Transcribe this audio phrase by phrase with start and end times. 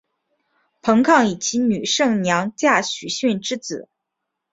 [0.81, 3.87] 彭抗以其女胜娘嫁许逊之子。